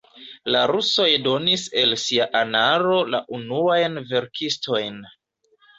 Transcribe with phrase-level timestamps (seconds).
[0.53, 5.03] La rusoj donis el sia anaro la unuajn verkistojn.